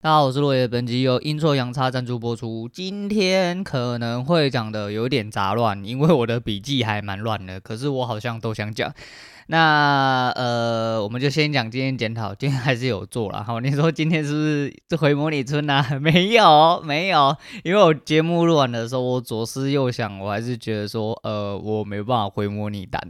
[0.00, 2.70] 大家好，我是落叶，本集由阴错阳差赞助播出。
[2.72, 8.94] 今天可能会讲的有点杂乱，因为我的笔记还蛮乱的，可是我好像都想讲。
[9.50, 13.42] 那呃，我们就先讲今天检讨，今天还是有做了。
[13.42, 15.82] 好，你说今天是不是是回模拟村啊？
[15.98, 17.34] 没有，没有，
[17.64, 23.00] 因为我节目录完的时候，我左思右想，我还是觉得说，呃，我没办法回模拟单。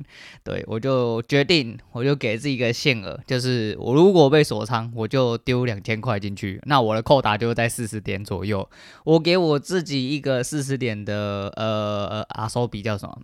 [0.44, 8.70] 对，我就决定，我就给自己一个限额，就是我如果被锁仓，我就丢两千块进去，那我的扣打就在四十点左右。
[9.02, 13.18] 我给我自己一个四十点的，呃，阿收比叫什么？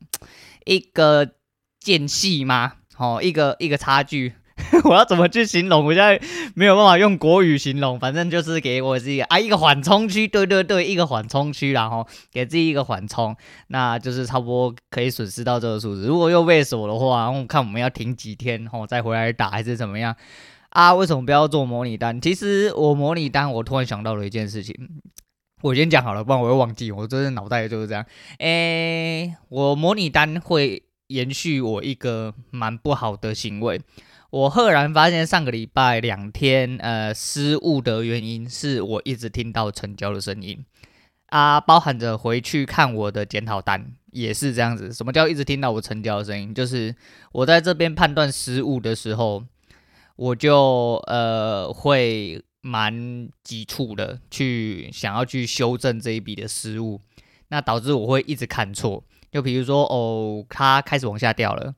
[0.65, 1.30] 一个
[1.78, 2.73] 间隙吗？
[2.96, 4.32] 哦，一个一个差距，
[4.84, 5.84] 我要怎么去形容？
[5.84, 6.20] 我现在
[6.54, 13.34] 没有办法用国语形容，反正就是给我自己啊一个缓冲区，对对对，一个缓冲区，然后给自己一个缓冲，
[13.68, 16.06] 那就是差不多可以损失到这个数字。
[16.06, 20.14] 如果又被锁的话，然后看我们要停几天，然后、再回来打还是怎么样
[20.70, 20.95] 啊？
[20.95, 22.20] 为什么不要做模拟单？
[22.20, 24.72] 其实我模拟单，我突然想到了一件事情，
[25.62, 26.92] 我先讲好了，不然我会忘记。
[26.92, 28.06] 我真的脑袋就是这样，
[28.38, 30.84] 诶，我模拟单会。
[31.15, 33.80] 延续我一个蛮不好的行为，
[34.30, 40.65] 我赫然发现上个礼拜两天呃失误的原因是我一直听到成交的声音
[41.29, 44.92] 啊，包含着回去看我的检讨单也是这样子。
[44.92, 46.52] 什么叫一直听到我成交的声音？
[46.52, 46.92] 就是
[47.30, 49.45] 我在这边判断失误的时候，
[50.16, 57.01] 我就呃会蛮急促的去想要去修正这一笔的失误，
[57.48, 59.04] 那导致我会一直看错。
[59.35, 61.74] 就比如说，哦，它开始往下掉了，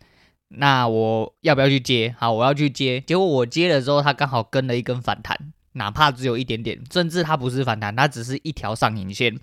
[0.49, 2.15] 那我要不要去接？
[2.19, 3.01] 好，我要去接。
[3.01, 9.41] 结果我接了之后，它刚好跟了一根反弹，哪怕只有一点点，甚至它不是反弹，它只是一条上影线，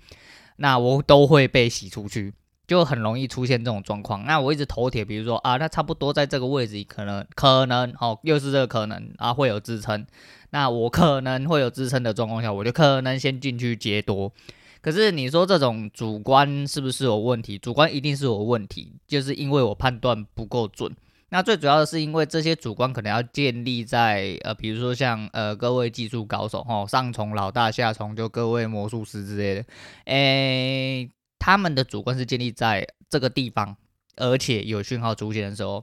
[0.58, 2.32] 那我都会被洗出去，
[2.68, 4.24] 就很容易出现这种状况。
[4.24, 10.06] 那我一直头铁，比如说啊，它差不多在这个位置，可能可能，哦，又是这个可能啊，会有支撑。
[10.50, 14.32] 那我可能会有支撑的状况下，我就可能先进去接多。
[14.84, 17.56] 可是你说这种主观是不是有问题？
[17.56, 20.94] 主观一定是有问题，就是因为我判断不够准。
[21.30, 29.64] 那最主要的是因为这些主观可能要建立在呃，比如说像呃各位技术高手哈，上从老大，下从就各位魔术师之类的，
[30.04, 33.74] 诶，他们的主观是建立在这个地方，
[34.16, 35.82] 而且有讯号出现的时候。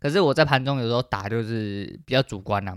[0.00, 2.76] 可是我在盘中有时候打就是比较主观啊。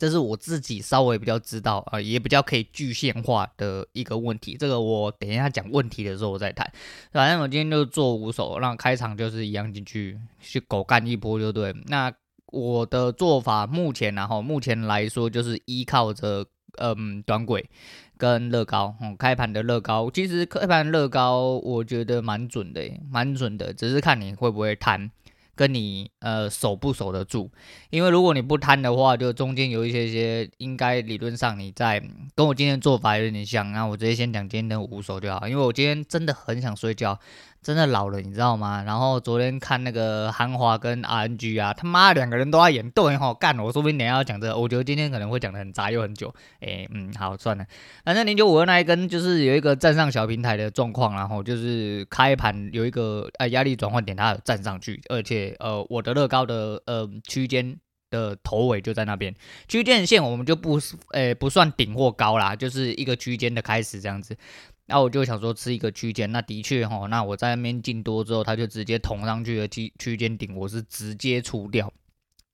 [0.00, 4.56] 这是我自己稍微比较知道啊、也比较可以具现化的一个问题。
[4.58, 6.66] 这个我等一下讲问题的时候我再谈。
[7.12, 11.74] 反正我今天就做五手，让开场就是一样进去去狗干一波就对。
[11.88, 12.10] 那
[12.46, 16.46] 我的做法目前然后目前来说就是依靠着
[16.78, 17.68] 嗯短轨
[18.16, 25.10] 跟乐高，嗯开盘的乐高，其实开盘乐高我觉得蛮准的，蛮准的，只是看你会不会摊。
[25.60, 27.50] 跟你呃守不守得住，
[27.90, 32.02] 因为如果你不贪的话，就中间有一些些，应该理论上你在
[32.34, 37.20] 跟我今天做法有点像，那我直接先讲今天的五手就好，因为我今天真的很想睡觉。
[37.62, 38.82] 真的老了，你知道吗？
[38.84, 43.58] 然后昨天看那个韩华跟 RNG 啊，他妈两个人都在演，都很好干。
[43.58, 46.34] 我说不定等下要讲这个，我觉得今天可能会讲的很杂又很久。
[46.60, 47.66] 诶，嗯，好，算了。
[48.02, 57.76] 反正零九五二那一根就是有一个站上小平台的状况，然后就是开盘有一个呃压力转换点，它有站上去，而且呃我的乐高的呃区间
[58.08, 59.34] 的头尾就在那边，
[59.68, 60.80] 区间线我们就不
[61.12, 64.34] 诶不算顶或高啦，就是一个区间的开始这样子。
[64.90, 71.92] 那、啊、我就想说吃一个区间，那的确哈，那我在那边进多之后，它就直接捅上去了区区间顶，我是直接出掉，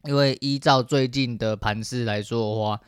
[0.04, 2.78] 因为依照最近的盘势来说的话，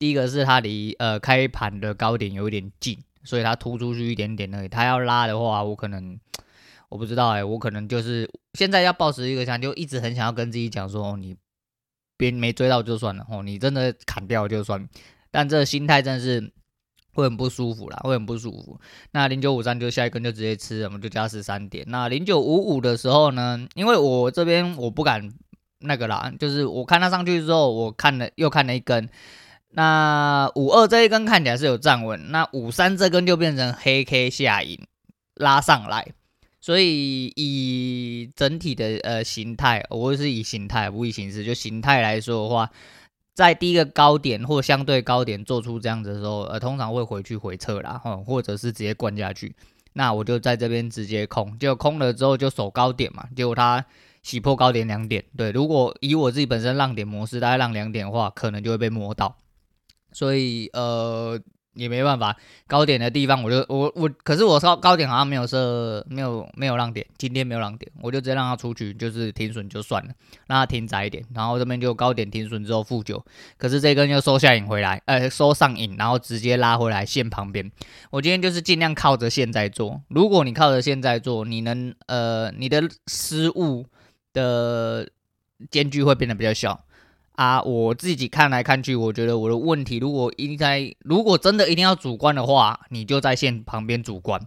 [0.00, 4.68] 第一个是它离呃开盘的高点有一点近，所以它突出去一点点而已。
[4.68, 6.18] 它要拉的话，我可能
[6.88, 11.36] 我不知道哎、我可能就是现在要抱持一个想，就一直很想要跟自己讲说，你
[12.16, 14.88] 别没追到就算了哦，你真的砍掉就算，
[15.30, 16.52] 但这心态真的是。
[17.12, 18.78] 会很不舒服啦，会很不舒服。
[19.12, 21.84] 那零九五三就下一根就直接吃，我们就加十三点。
[21.88, 25.32] 那零九五五的时候呢，因为我这边我不敢
[25.80, 29.08] 那个啦，就是我看它上去之后，我看了又看了一根。
[29.70, 34.86] 那五二这一根看起来是有站稳，那五三这根就变成黑 K 下影
[35.34, 36.06] 拉上来。
[36.60, 42.70] 所以以整体的呃形态，我是以形态不以形式，就形态来说的话。
[43.38, 49.54] 在第一个高点或相对高点做出这样子的时候，呃，通常会回去回撤啦，哈，或者是直接灌下去。
[49.92, 53.84] 那我就在这边直接空，就空了之后就守高点嘛，结果它
[54.24, 55.24] 洗破高点两点。
[55.36, 59.36] 对，如果以我自己本身浪点模式，大概浪两点的话，可能就会被摸到。
[60.10, 61.40] 所以呃，
[61.78, 62.36] 也没办法，
[62.66, 70.12] 高点的地方我就我我，可是我高高点好像没有设没有没有浪点，今天没有浪点，我就直接让它出去，就是停损就算了，
[70.48, 73.24] 让它停窄一点，然后这边就高点停损之后负九，
[73.56, 77.70] 可是这根又收下影回来，呃收上影，然后直接拉回来线旁边，
[78.10, 83.86] 我今天就是尽量靠着线在做，如果你靠着线在做，你能呃你的失误
[84.32, 85.08] 的
[85.70, 86.84] 间距会变得比较小。
[87.38, 94.40] 啊，我自己看来看去，我觉得我的问题，如果应该，如果真的一定要主观的话，你就在线旁边主观，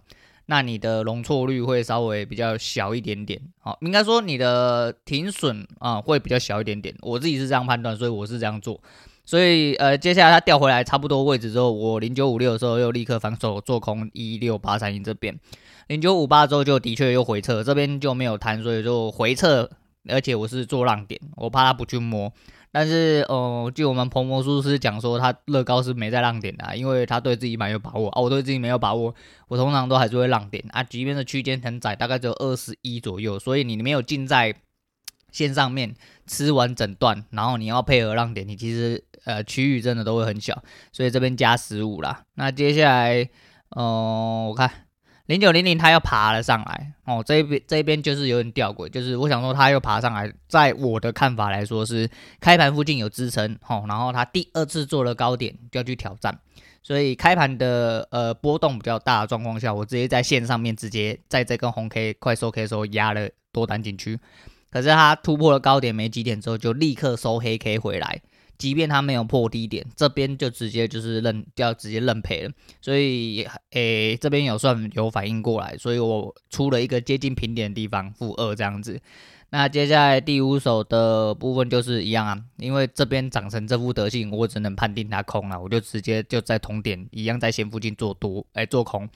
[0.44, 3.40] 那你的容错率会稍微比较小一点点。
[3.60, 6.94] 好，应该说你的停损啊会比较小一点点。
[7.00, 8.78] 我自己是这样判断，所以我是这样做。
[9.24, 15.34] 所以呃，接下来它调回来差不多位置之后，我零九五六的时候又立刻反手做空一六八三一这边，
[15.86, 19.70] 零九五八之后就的确又回撤，这边就没有弹，所以就回撤，
[20.10, 22.30] 而且我是做浪点，我怕它不去摸。
[22.72, 28.20] 但是，哦、呃，据我们彭魔术师讲说，他乐高是没在浪点的、因为他对自己蛮有把握啊。
[28.22, 29.14] 我对自己没有把握，
[29.48, 30.82] 我通常都还是会浪点啊。
[30.82, 34.54] 即便是区间很窄，大概只有二十一左右，所以你没有进在
[35.30, 35.94] 线上面
[36.26, 40.62] 吃完整段，然后你要配合浪点，你其实呃区域真的都会很小。
[40.92, 42.24] 所以这边加十五啦。
[42.36, 43.28] 那接下来，
[43.68, 44.70] 哦、我看。
[45.26, 52.10] 零九零零，它又爬了上来哦，这一边这一边就是有点吊诡，就是我想说它又爬上来，在我的看法来说是
[52.40, 56.36] 开盘附近有支撑哦，然后它第二次做了高点就要去挑战，
[56.82, 64.18] 所以开盘的呃波动比较大的状况下，我直接在线上面直接在这根红 K 快收 K 的时候压了多单进去，
[64.70, 68.20] 可是它突破了高点没几点之后就立刻收黑 K 回来。
[68.62, 79.00] 即便它没有破低点，这边就直接就是认要直接认赔了，所以诶、欸、这边有算有反应过来，所以我出了一个接近平点的地方负二这样子。
[79.50, 89.06] 那接下来第五手的部分就是一样啊，因为这边涨成这副德性，我只能判定它空了，我就直接就在同点一样在线附近做多，哎、做空，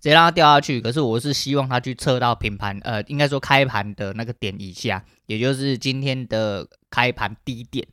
[0.00, 0.80] 直接让它掉下去。
[0.80, 7.86] 可是我是希望它去测到平盘，呃，应该说开盘的那个点以下，也就是今天的开盘低点。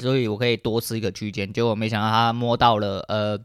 [0.00, 3.38] 所以我可以多吃一个区间，结果没想到它摸到了，呃，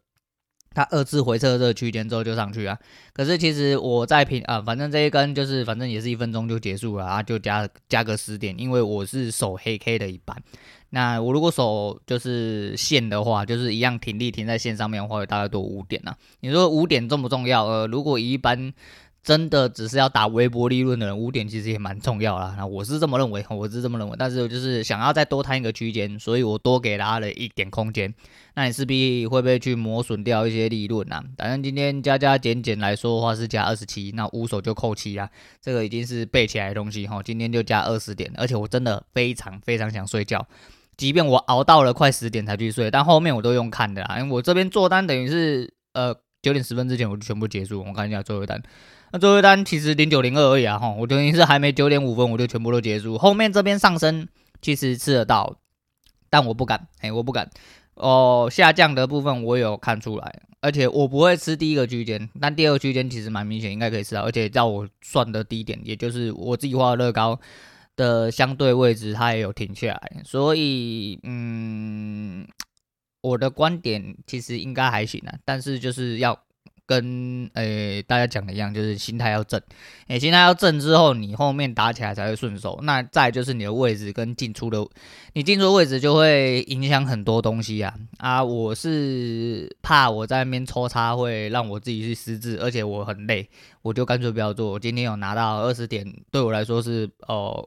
[0.73, 2.77] 它二次回撤这个区间之后就上去啊。
[3.13, 10.41] 可是其实我在平啊，反正这一根就是反正也是一分钟就结束了啊，就加加个十点，因为我是守黑 K 的一半。
[10.89, 16.17] 那我如果守就是线的话，就是一样停利停在线上面的话，大概多五点啊。
[16.39, 17.65] 你说五点重不重要？
[17.65, 18.73] 呃，如果一般。
[19.21, 22.55] 真的只是要打微薄利润的人，五点其实也蛮重要啦。
[22.57, 24.15] 那我是这么认为，我是这么认为。
[24.17, 28.13] 但是我就是想要再多摊一个区间，所以我多给他了一点空间。
[28.55, 31.21] 那你势必会不会去磨损掉一些利润呢？
[31.37, 35.29] 反正今天加加减减来说的话是加二十七，那五手就扣七啊。
[35.61, 37.21] 这个已经是背起来的东西哈。
[37.21, 40.47] 今天就加二十点，而且我真的非常非常想睡觉，
[40.97, 44.17] 即便我熬到了快十点才去睡，但后面我都用看的啦。
[44.17, 47.83] 因为我这边做单等于是呃九点十分之前我就全部结束。
[47.85, 48.61] 我看一下最后一单。
[49.11, 53.17] 那最后一单其实零九零二而已啊，哈，我等于是还没九点五分我就全部都结束。
[53.17, 54.27] 后面这边上升
[54.61, 55.57] 其实吃得到，
[56.29, 57.49] 但我不敢，哎，我不敢。
[57.95, 64.21] 哦，下降的部分我有看出来，而且我不会吃第一个区间，但第二个区间其实蛮明显，应该可以吃到。
[64.21, 67.39] 而且照我算的低点，也就是我自己画的乐高
[67.95, 70.21] 的相对位置，它也有停下来。
[70.23, 72.47] 所以，嗯，
[73.21, 76.39] 我的观点其实应该还行啊，但是就是要。
[76.89, 79.61] 跟诶、大家讲的一样，就是心态要正，
[80.07, 82.79] 诶、心态要正之后，你后面打起来才会顺手。
[82.81, 84.83] 那再就是你的位置跟进出的，
[85.33, 88.43] 你进出位置就会影响很多东西啊啊！
[88.43, 93.47] 我是怕我在那边抽插会让我自己去失智，而且我很累，
[93.83, 94.71] 我就干脆不要做。
[94.71, 97.63] 我今天有拿到二十点，对我来说是哦、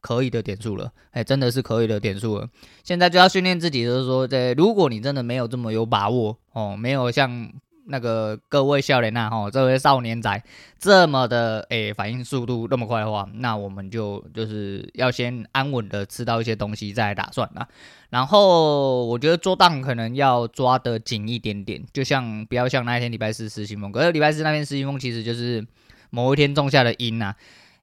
[0.00, 2.48] 可以的点数了，诶、真的是可以的点数了。
[2.82, 7.52] 现在就要训练自己，就是说，在如果你真的没有这么有把握哦，没有像。
[7.86, 10.42] 那个各位少年呐，哈，这位少年仔
[10.78, 17.68] 这么的诶、反应速度那么快的话，那我们就就是要先安稳的吃到一些东西再来打算啦。
[18.10, 25.66] 然后我觉得做档可能要抓得紧一点点，就像不要像那一天礼拜四失心疯，可是礼拜四那天失心疯其实就是
[26.10, 27.34] 某一天种下的因呐，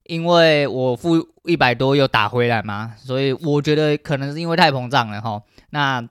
[0.04, 6.08] 因为我负一百多又打回来嘛，所以我觉得可能是因为太膨胀了哈，那。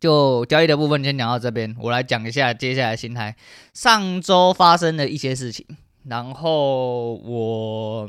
[0.00, 3.36] 就交易的部分先讲到这边，我来讲一下接下来心态。
[3.72, 5.66] 上周发生的一些事情，
[6.04, 8.08] 然后我，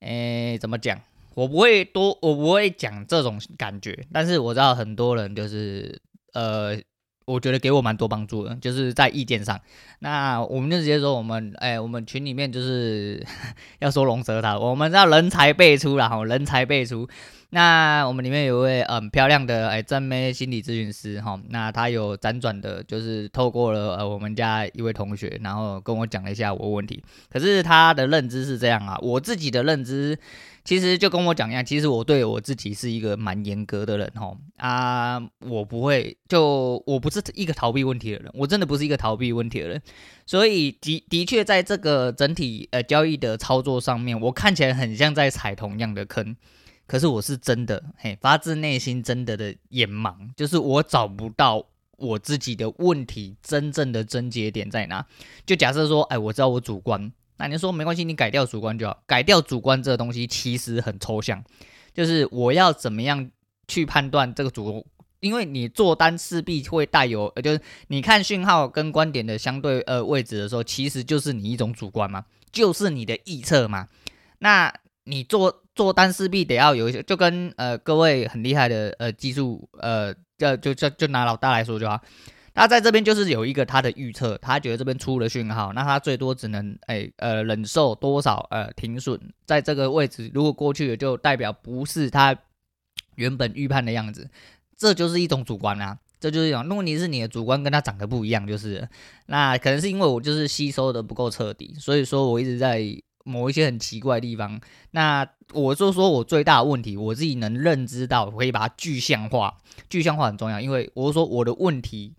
[0.00, 1.00] 诶，怎么讲？
[1.34, 6.00] 我不会多，我不会讲这种感觉，但是我知道很多人就是，
[6.34, 6.76] 呃，
[7.24, 9.58] 我觉得给我蛮多帮助的，就是在意见上。
[10.00, 13.24] 那我们就直接说，我们，诶，我们群里面就是
[13.78, 17.08] 要说龙舌塔，我们知道人才辈出啦，哈，人才辈出。
[17.52, 27.02] 那我们里面有一位很、嗯、漂亮的哎正妹心理咨询师哈，那她有辗转的，就是透过了呃我们家一位同学，然后跟我讲了一下我问题。
[27.28, 30.16] 可是她的认知是这样啊，我自己的认知
[30.64, 39.82] 其实就跟我讲一样，其实我对我自己是一个蛮严格的人哈啊，我不会就我不是一个逃避问题的人，我真的不是一个逃避问题的人，
[40.24, 46.36] 所以的的确在这个整体呃交易的操作上面，我看起来很像在踩同样的坑。
[46.90, 51.64] 可是我是真的，嘿，发自内心真的的眼盲，就是我找不到
[51.96, 55.06] 我自己的问题真正的症结点在哪。
[55.46, 59.04] 就假设说，哎，我知道我主观，那你说没关系，你改掉主观就好。
[59.06, 61.40] 改掉主观这个东西其实很抽象，
[61.94, 63.30] 就是我要怎么样
[63.68, 64.84] 去判断这个主，
[65.20, 73.86] 因为你做单势必会带有，呃，就是你看讯号跟观点的相对呃位置的时候，其实就是你一种主观嘛，就是你的臆测嘛。
[74.40, 81.98] 那你做做单势必得要有一些，就跟呃各位很厉害的呃技术呃，就就就就拿老大来说就好，
[82.52, 92.36] 他在这边就是有一个他的预测，他觉得这边出了讯号，那他最多只能哎呃忍受多少呃停损，在这个位置如果过去了，就代表不是他
[93.14, 94.28] 原本预判的样子，
[94.76, 98.86] 这就是一种主观啊，这就是一种，如果你是你的主观跟他长得不一样，就是
[99.28, 102.84] 那可能是因为我就是吸收的不够彻底，所以说我一直在。
[103.24, 104.60] 某一些很奇怪的地方，
[104.92, 109.56] 那我就说我最大的问题，我自己能认知到，我可以把它具象化。
[109.88, 112.14] 具象化很重要，因为我说我的问题，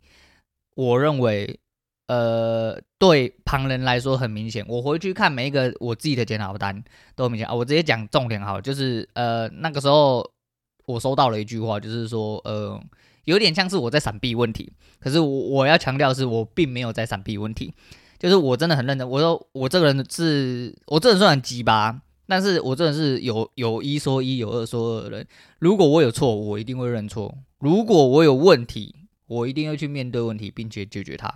[0.76, 1.60] 我认为，
[2.08, 4.66] 呃，对旁人来说很明显。
[4.68, 6.84] 我回去看每一个我自己的检讨单
[7.16, 7.54] 都很明显啊。
[7.54, 10.30] 我直接讲重点好，就是呃那个时候
[10.86, 12.80] 我收到了一句话，就是说呃
[13.24, 17.74] 有点像是我在闪避问题，可是我我要强调是我并没有在闪避问题。
[18.22, 25.28] 就是我真的很认真，我说我这个人是，我这人算很鸡巴，但是我这人是有有一说一，有二说二的人。
[25.58, 28.94] 如果我有错，我一定会认错；如果我有问题，
[29.26, 31.28] 我一定会去面对问题，并且解决它。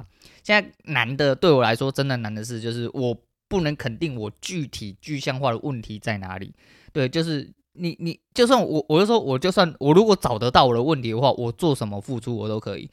[0.43, 6.53] 现在难的对我来说，真的难的是，就是我不能肯定我具体具象化的问题在哪里。
[6.93, 12.87] 对，就是你你就算我，我就说我就算我如果找得到我的问题的话，我做什么付出我都可以。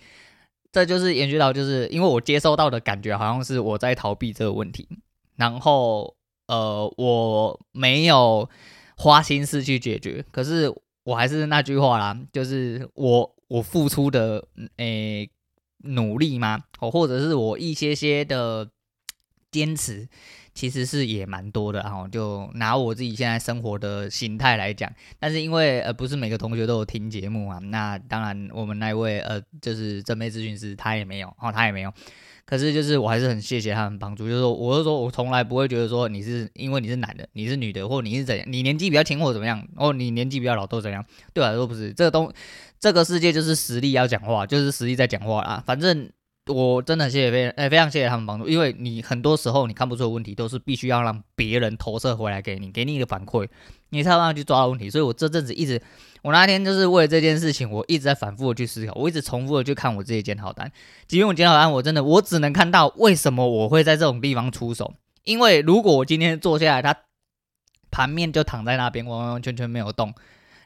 [0.72, 4.88] 这就是延续到，就是因为我接收到的感觉好像是我在逃避这个问题，
[5.36, 8.48] 然后呃我没有
[8.96, 10.74] 花心思去解决，可是
[11.04, 15.30] 我还是那句话啦，就是我我付出的诶
[15.84, 16.64] 努力吗？
[16.80, 18.70] 哦，或者是我一些些的
[19.50, 20.08] 坚持。
[20.54, 31.92] 其实是也蛮多的，然后就拿我自己现在生活的形态来讲，但是因为呃不是每个同学都有听节目啊，那当然我们那位呃就是正妹咨询师他也没有，哦他也没有，
[32.44, 42.30] 可是就是我还是很谢谢他们帮助，就是说我是说我从来不会觉得说你是因为你是男的，你是女的，或你是怎样，你年纪比较轻或怎么样，哦你年纪比较老都怎样，对我来说不是这个东，
[42.78, 46.10] 这个世界就是实力要讲话，就是实力在讲话啦，反正。
[46.46, 53.48] 我真的谢谢非常，欸，非常谢谢他们帮助，因为你很多时候你看不出的问题，都是必须要让别人投射回来给你，给你一个反馈，
[53.90, 54.90] 你才有办法去抓到问题。
[54.90, 55.80] 所以我这阵子一直，
[56.22, 60.70] 我那天就是为了这件事情，我一直在反复的去思考，我一直重复的去看我自己检讨单，
[61.06, 66.96] 即便我检讨单，我真的我只能看到为什么我会在这种地方出手，因为如果我今天坐下来，它
[67.92, 70.12] 盘面就躺在那边，完完全全没有动，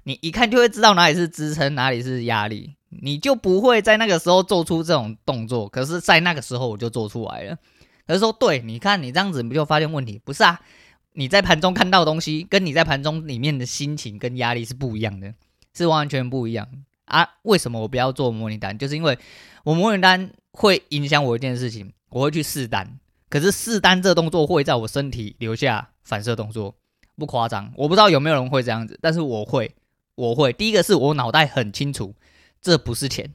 [0.04, 2.76] 你一看就会知道哪里是支撑，哪里是压力。
[3.02, 7.56] 你就不会在那个时候做出这种动作，可是，在那个时候我就做出来了。
[8.06, 10.20] 可是说，对，你看你这样子，你不就发现问题？
[10.24, 10.60] 不是啊，
[11.14, 15.34] 你在盘中看到的东西，跟你在盘中里面的心情跟压力是不一样的，
[15.74, 16.68] 是完全不一样
[17.06, 17.28] 啊。
[17.42, 18.78] 为什么我不要做模拟单？
[18.78, 19.18] 就是因为
[19.64, 22.98] 我模拟单会影响我一件事情，我会去试单，
[23.28, 26.76] 可是试单这动作会在我身体留下反射动作，
[27.16, 27.72] 不夸张。
[27.76, 29.74] 我不知道有没有人会这样子，但是我会，
[30.14, 30.52] 我会。
[30.52, 32.14] 第一个是我脑袋很清楚。
[32.66, 33.32] 这不是钱，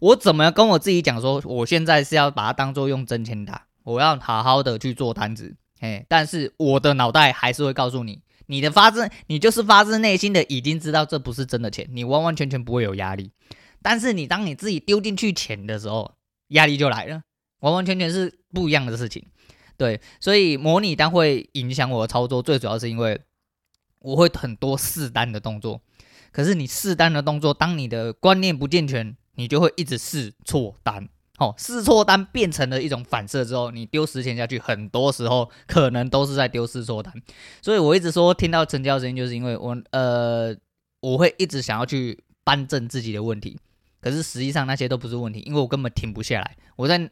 [0.00, 13.30] 我怎么跟我自己讲说，我现在是要把它当做用真钱打，我要好好的去做单子，哎，但是我的脑袋还是会告诉你，你的发自，你就是发自内心的已经知道这不是真的钱，你完完全全不会有压力。
[13.80, 16.16] 但是你当你自己丢进去钱的时候，
[16.48, 17.22] 压力就来了，
[17.60, 19.24] 完完全全是不一样的事情。
[19.76, 23.20] 对，所以模拟单会影响我的操作，最主要是因为
[24.00, 25.80] 我会很多试单的动作。
[26.36, 31.08] 可是你试单的动作，当你的观念不健全，你就会一直试错单。
[31.38, 37.10] 哦，试错单变成了一种反射之后，你丢十钱下去，很多时候可能都是在丢试错单。
[37.62, 40.54] 所以我一直说，听到成交声音，就是因为我呃，
[41.00, 43.58] 我会一直想要去扳正自己的问题。
[44.02, 46.54] 可是实际上那些都不是问题，因为我根本停不下来。
[46.76, 47.10] 我在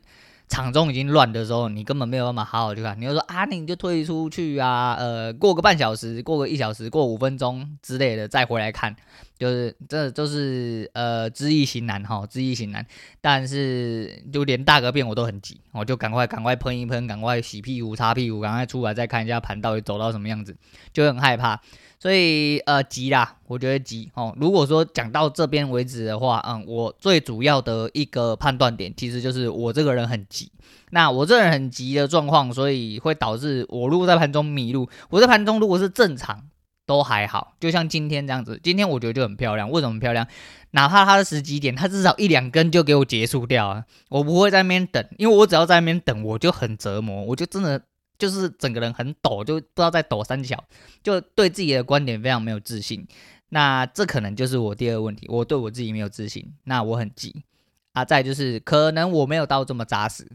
[0.48, 2.98] 场中已经乱的时候，你根本没有办法好好去看。
[3.00, 8.94] 你就说啊，你就退出去啊，呃，过个半小时，过个一小时，过五分钟之类的再回来看，
[9.38, 12.86] 就是这都是呃知易行难哈，知易行难。
[13.20, 20.54] 但是就连大个便我都很急，我就赶快赶快喷一喷，赶快洗屁股擦屁股，赶快出来再看一下盘到底走到什么样子，
[20.92, 21.60] 就很害怕。
[22.04, 24.36] 所以呃急啦，我觉得急哦。
[24.38, 30.52] 如果说讲到这边为止的话，嗯，我最主要的一个判断点，其实就是我这个人很急。
[30.90, 36.42] 那我这人很急的状况，所以会导致我如果在盘中迷路，我在盘中如果是正常
[36.84, 39.70] 都还好，就像今天这样子，今天我觉得就很漂亮。
[39.70, 40.26] 为什么漂亮？
[40.72, 47.80] 哪怕它的时机点，它至少一两根就给我结束掉啊，我不会在那边等，因为我只要在那边等，我就很折磨，我就真的。
[48.18, 50.64] 就是整个人很抖，就不知道在抖三小，
[51.02, 53.06] 就对自己的观点非常没有自信。
[53.50, 56.54] 那这可能就是我第二个问题，我对我自己没有自信。
[56.64, 57.44] 那我很急
[57.92, 60.26] 啊，再就是可能我没有到这么扎实，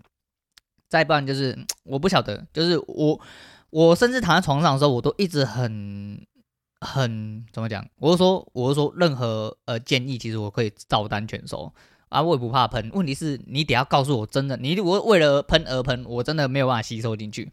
[0.88, 3.20] 再不然就是我不晓得，就是我
[3.70, 6.26] 我甚至躺在床上的时候，我都一直很
[6.80, 7.86] 很怎么讲？
[7.98, 11.74] 我是说我是说任何呃建议，其实我可以照单全收。
[12.10, 12.92] 啊，我也不怕喷。
[12.94, 17.52] 问题是你得要告诉我，真的，你如果为了喷而喷，我真的没有办法吸收进去。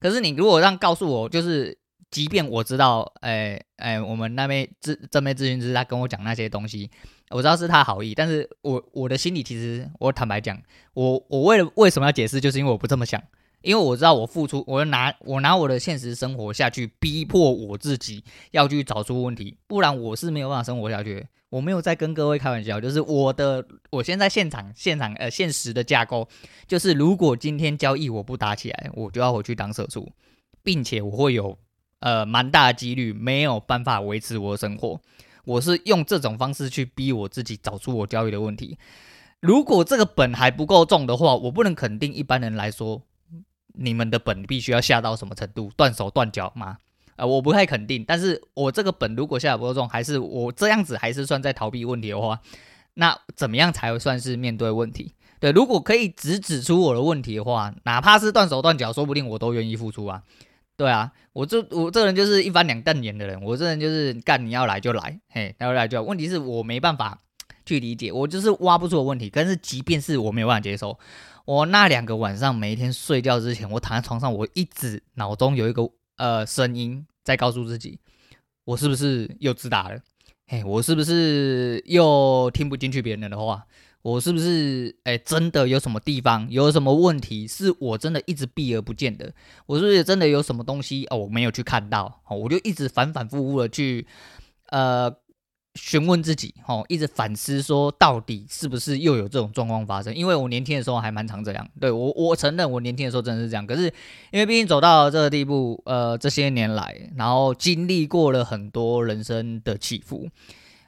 [0.00, 1.76] 可是你如果让告诉我，就是
[2.10, 6.90] 即便我知道，哎、欸、哎、我们那边咨这边咨询师他跟我讲那些东西，
[7.30, 10.60] 我知道是他好意，但是我我的心里其实，我坦白讲，
[10.94, 13.22] 我我为了为什么要解释，就是因为我不这么想。
[13.62, 18.22] 因为我知道我付出，我拿我拿我的现实生活下去逼迫我自己
[18.52, 21.26] 要去找出问题，不然我是没有办法生活下去。
[21.50, 26.28] 我没有在跟各位开玩笑，就是我的我现在现场现场呃现实的架构，
[26.66, 30.12] 就是如果今天交易我不打起来，我就要回去当社畜，
[30.62, 31.58] 并且我会有
[32.00, 35.00] 呃蛮大的几率没有办法维持我的生活。
[35.46, 38.76] 我是用这种方式去逼我自己找出我交易的问题。
[39.40, 43.02] 如果这个本还不够重的话，我不能肯定一般人来说。
[43.74, 45.70] 你们的本必须要下到什么程度？
[45.76, 46.78] 断手断脚吗？
[47.16, 48.04] 呃，我不太肯定。
[48.06, 52.40] 但是我这个本如果下得不够重，还是我这样子还是算在逃避问题的话，
[52.94, 55.14] 那怎么样才算是面对问题？
[55.40, 60.22] 对，如果可以只指出我的问题的话，哪怕是断手断脚，说不定我都愿意付出啊。
[60.76, 66.06] 对啊，我这我这人就是一翻两瞪眼的人，我这人就是干你要来就来，嘿，要来就来。
[66.06, 67.20] 问题是我没办法
[67.66, 69.28] 去理解，我就是挖不出的问题。
[69.32, 70.96] 但是即便是我没有办法接受。
[71.48, 77.98] 我那两个晚上，每一天睡觉之前，我躺在床上，我一直脑中有一个呃声音在告诉自己，
[78.64, 79.98] 我是不是又自大了？
[80.46, 83.64] 嘿，我是不是又听不进去别人的话？
[84.02, 89.32] 我是不是哎真的有什么地方有什么问题是我真的一直避而不见的？
[89.64, 92.20] 我是不是真的有什么东西哦我没有去看到？
[92.28, 94.06] 哦，我就一直反反复复的去
[94.66, 95.16] 呃。
[95.80, 100.12] 询问自己，吼，一直反思，说到底是不是又有这种状况发生？
[100.14, 103.64] 因为我年轻的时候还蛮常这样，对，我，我承认我年轻的时候真的是这样。
[103.64, 103.84] 可是
[104.32, 110.28] 因为毕竟走到这个地步，呃，这些年来，然后经历过了很多人生的起伏，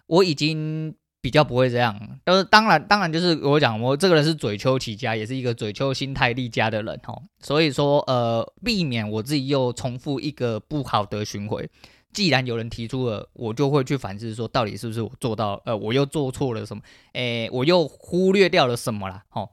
[0.07, 2.18] 我已经比较不会这样。
[2.24, 11.64] 但是当然，当然就是我讲，我这个人是嘴丘起家，也是一个嘴丘心态厉家的人，吼，所以说，呃，避免我自己又重复一个不好的循环。
[12.12, 16.83] 既然有人提出了，我就会去反思，说到底是不是我做到，呃，我又做错了什么？
[17.12, 19.25] 诶，我又忽略掉了什么啦？
[19.31, 19.49] 哦，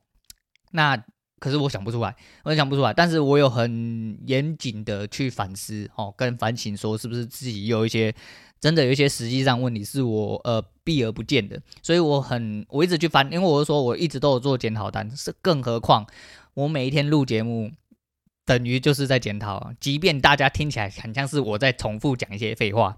[0.72, 0.98] 那
[1.39, 2.91] 可是我想不出来，我想不出来。
[2.91, 8.12] 但是我有很严谨的去反思，哦，跟反省，说是不是自己有一些
[8.60, 11.62] 真的有一些实际上问题是我呃避而不见的。
[11.84, 16.08] 所以我很我一直去翻，因为我是说我一直都有做检讨单，是更何况
[16.56, 17.72] 我每一天录节目。
[18.47, 22.95] 等于就是在检讨，即便大家听起来很像是我在重复讲一些废话，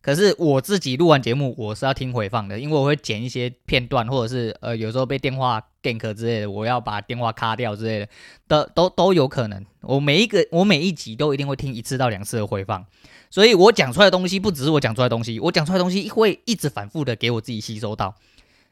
[0.00, 8.08] 可是我自己录完节目，我是要听回放的，因为我会剪一些片段，或者是呃有时候被电话 gank 之类的，我要把电话卡掉之类的，
[8.46, 9.66] 都都都有可能。
[9.80, 12.86] 我每一个我每一集都一定会听一次到两次的回放，
[13.28, 18.14] 所以我讲出来的东西不只是我讲出来的东西，我讲出来的东西会一直反复的给我自己吸收到，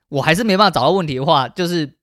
[0.08, 1.99] 我还是没办法找到问题的话，就是。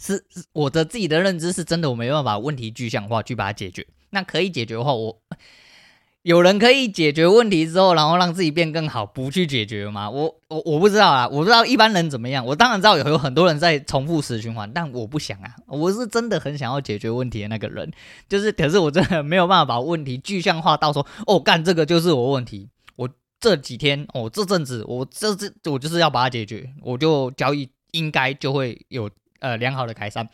[0.00, 3.86] 是，是我的自己的认知是真的，我没办法问题具象化去把它解决。
[4.10, 5.20] 那可以解决的话，我
[6.22, 10.08] 有人可以解决问题之后，然后让自己变更好，不去解决吗？
[10.08, 12.46] 我我我不知道啊，我不知道一般人怎么样。
[12.46, 15.54] 我当然知道有有很多人在重复死循环，但我不想啊。
[15.66, 17.92] 我是真的很想要解决问题的那个人，
[18.28, 22.68] 就是可是我真的没有办法把问题具象化到说，哦，干这个就是我问题。
[22.96, 29.10] 我这几天，哦，这阵子，我这这我就是要把它解决，我就交易应该就会有。
[29.40, 30.28] 呃，良好的改善，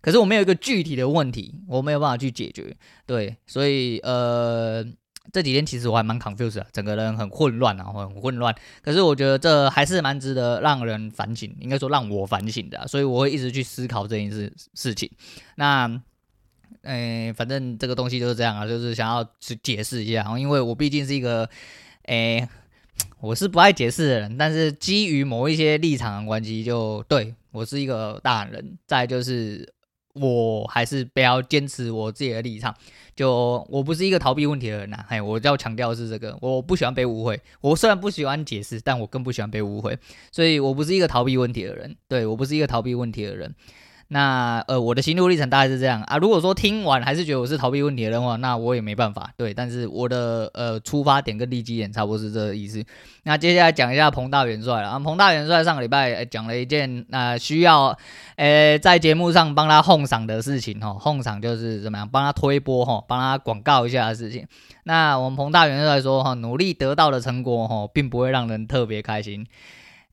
[0.00, 4.84] 可是我没有一个具体的问题，我没有办法去解决，对，所以呃，
[5.32, 8.54] 这几天其实我还蛮 confused 的，整个人很混乱啊，很混乱。
[8.82, 15.10] 可是我觉得这还是蛮值得让人反省，应该说让我反省的，所以我会一直去思考这件事事情。
[15.56, 16.00] 那，
[16.82, 21.48] 诶，反正这个东西就是这样啊，就是想要去解释一下，因为我毕竟是一个，
[22.04, 22.46] 诶，
[23.20, 28.78] 我是不爱解释的人，但是基于某一些立场的关系，就对我是一个大人。
[28.86, 29.72] 再就是。
[30.14, 32.72] 我还是不要坚持我自己的立场，
[33.16, 37.40] 就我不是一个逃避问题的人呐、啊，嘿，我要强调的是这个，我不喜欢被误会。
[37.60, 39.98] 我虽然不喜欢解释，但我更不喜欢被误会，
[40.30, 41.96] 所以我不是一个逃避问题的人。
[42.06, 43.52] 对，我不是一个逃避问题的人。
[44.08, 46.16] 那呃，我的心路历程大概是这样啊。
[46.18, 49.30] 如果说听完还是觉得我是逃避问题的话，那我也没办法。
[49.36, 52.84] 对，但是我的呃出发点跟立基点差不多是这个意思。
[53.24, 54.98] 那接下来讲一下彭大元帅了啊。
[54.98, 57.96] 彭大元帅上个礼拜讲了一件呃需要
[58.36, 64.46] 呃在节目上帮他哄赏的事情哈，哄赏就是怎么样帮他推波哈，帮他广告一下的事情。
[64.84, 69.46] 那我们彭大元帅说哈，努力得到的成果哈，并不会让人特别开心。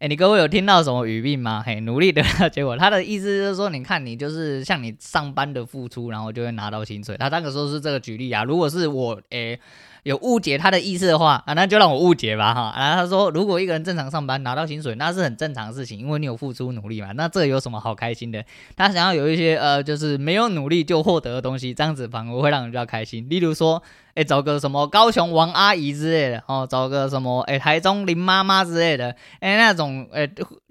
[0.01, 1.61] 哎，你各位有听到什么语病吗？
[1.63, 7.15] 嘿，努力得到结果，他的意思就是说，你看你就是像你上班的付出，然后就会拿到薪水。
[7.17, 9.59] 他当时候是这个举例啊，如果是我，诶。
[10.03, 12.73] 有误解他的意思的话啊，那就让我误解吧哈。
[12.75, 17.11] 然后他说，如果一个人正常上班拿到薪水，那是很正常的事情，因为你有付出努力嘛。
[17.11, 18.43] 那这有什么好开心的？
[18.75, 23.27] 他想要有一些呃，就是没有努力就获得的东西，这样子反而会让人比较开心。
[23.29, 23.81] 例如说，
[24.15, 30.27] 哎，找个什么高雄王阿姨之类的哦，找个什么哎台中林妈妈之类的，哎那种哎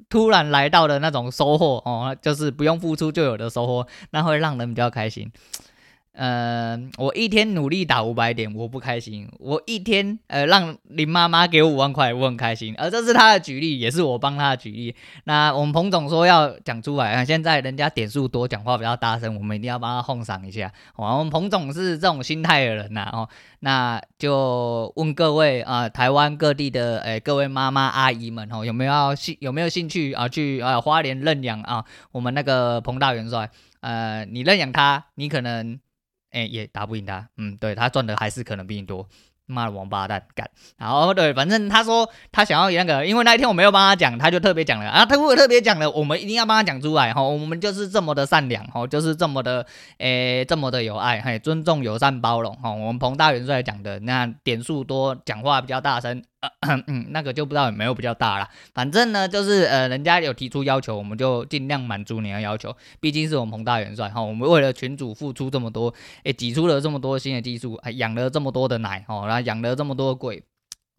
[0.08, 5.30] 突然来到的那种收获哦，就是不用付出就有的收获，那会让人比较开心。
[6.12, 9.28] 呃，我一天努力打五百点，我不开心。
[9.38, 12.74] 我一天呃让林妈妈给我五万块，我很开心。
[12.76, 14.94] 而这是他的举例，也是我帮他的举例。
[15.24, 20.70] 那我们彭总说要讲出来啊，现在人家点数多，讲话比较大声，我们一定要帮他哄赏一下。
[20.96, 23.28] 我们彭总是这种心态的人呐，哦，
[23.60, 33.48] 那就问各位啊，台湾各地的诶、各位妈妈阿姨们哦，有没有兴有没有兴趣啊去啊花莲认养啊我们那个彭大元帅？
[33.80, 35.78] 呃，你认养他，你可能。
[36.30, 39.08] 哎，也打不赢他，嗯，对，他赚的还是可能比你多，
[39.46, 40.48] 妈的王八蛋干。
[40.78, 49.66] 然后对，反正他说他想要那个，因为那一天我没有帮他讲，他就特别讲了啊，他如果特别讲了，我们一定要帮他讲出来哈，我们就是这么的善良哈，就是这么的
[49.98, 52.70] 诶，这么的有爱，嘿，尊重、友善、包容哈。
[52.70, 56.22] 我们彭大元帅讲的那点数多，讲话比较大声。
[56.86, 58.48] 嗯，那个就不知道有没有比较大了。
[58.72, 62.74] 反正呢，就是呃，人家有提出要求，我们就尽量满足你的要求。
[62.98, 65.92] 毕竟是我们彭大元帅哈，我们为了群主付出这么多，
[66.24, 70.42] 诶，挤出了这么多新的技术，还养了这么多的奶哦，然后养了这么多鬼，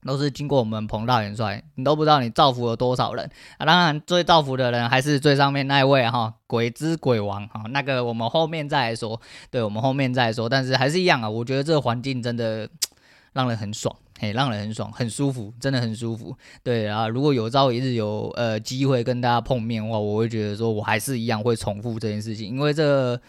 [0.05, 1.63] 都是经过我们彭大元帅。
[1.73, 3.27] 你都不知道你造福了多少人
[3.57, 3.65] 啊！
[3.65, 7.63] 当然，最造福的人还是最上面那一位哈，鬼之鬼王哈。
[7.69, 10.47] 那个我们后面再来说，对，我们后面再说。
[10.47, 12.69] 但是还是一样啊，我觉得这个环境真的
[13.33, 13.95] 让人很爽。
[14.21, 16.37] 嘿，让人很爽，很舒服，真的很舒服。
[16.61, 23.19] 对啊，如果有朝一日有呃机会跟大家碰面的话，我会觉得说我还是一样会重复这件事情，因为这、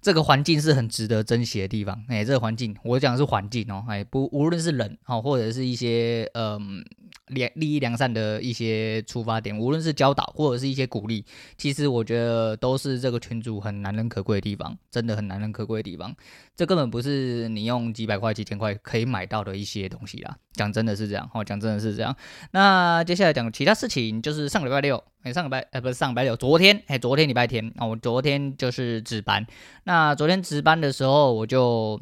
[0.00, 2.00] 这个环境是很值得珍惜的地方。
[2.06, 6.84] 哎，这个环境，我讲的是环境哦，哎，不，无论是人哦，或者是一些嗯。
[7.30, 11.24] 良利益良善的一些出发点，无论是教导或者是一些鼓励，
[11.56, 16.14] 其实我觉得都是这个群组很难能可贵的地方，真的很难能可贵的地方。
[16.56, 20.36] 这根本不是你用几百块、几千块可以买到的一些东西啦。
[20.54, 22.16] 讲真的是这样，哦，讲真的是这样。
[22.50, 29.46] 那接下来讲其他事情，就是上礼拜六，哎，上礼拜，哎，不是上礼拜六，昨天，哎，昨天礼拜天，哦，我昨天就是值班。
[29.84, 32.00] 那昨天值班的时候，我就，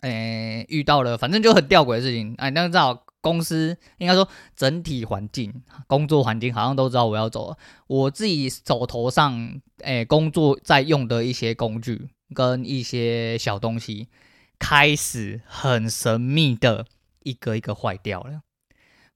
[0.00, 3.05] 哎，遇到了，反正就很吊诡的事情，哎，那正好。
[3.26, 5.52] 公司应该说整体环境、
[5.88, 7.58] 工作环境好像都知道我要走了。
[7.88, 14.06] 我自己手头上诶、工作在用的一些工具跟一些小东西，
[14.60, 16.86] 开始很神秘的
[17.24, 18.42] 一个一个坏掉了。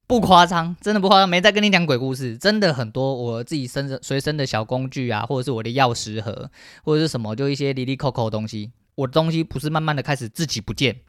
[0.09, 2.37] 不夸张，真的不夸张，没在跟你讲鬼故事。
[2.37, 6.51] 真的很多我自己身着随身的小工具啊，或者是我的钥匙盒，
[6.83, 8.73] 或者是什么，就一些哩哩抠抠的东西。
[8.96, 11.01] 我的东西不是慢慢的开始自己不见，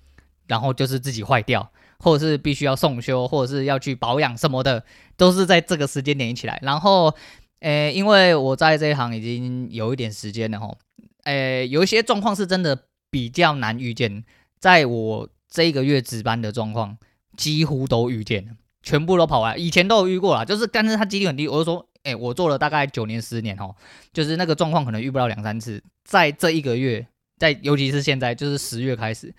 [0.45, 1.71] 然后就是自己坏掉。
[2.01, 4.83] 或者是必须要送修，或者是要去保养什么的，
[5.15, 6.59] 都是在这个时间点一起来。
[6.61, 7.13] 然后，
[7.59, 10.77] 诶，因为我在这一行已经有一点时间了吼，
[11.25, 12.77] 诶，有一些状况是真的
[13.09, 14.23] 比较难预见，
[14.59, 16.97] 在我这一个月值班的状况，
[17.37, 19.59] 几乎都遇见了，全部都跑完。
[19.59, 21.47] 以前都有遇过啦，就是但是它几率很低。
[21.47, 23.75] 我就说，诶，我做了大概九年十年吼，
[24.11, 27.05] 就是那个状况可能遇不到两三次，在这一个月，
[27.37, 29.31] 在尤其是现在，就是十月开始。